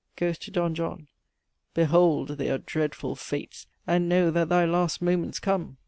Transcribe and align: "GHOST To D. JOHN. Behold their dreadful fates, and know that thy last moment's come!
"GHOST 0.15 0.41
To 0.41 0.49
D. 0.49 0.73
JOHN. 0.73 1.09
Behold 1.75 2.29
their 2.29 2.57
dreadful 2.57 3.15
fates, 3.15 3.67
and 3.85 4.09
know 4.09 4.31
that 4.31 4.49
thy 4.49 4.65
last 4.65 4.99
moment's 4.99 5.37
come! 5.39 5.77